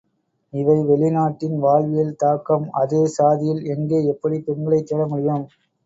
[0.53, 5.47] இவை வெளி நாட்டின் வாழ்வியல் தாக்கம் அதே சாதியில் அங்கே எப்படிப் பெண்களைத் தேடமுடியும்?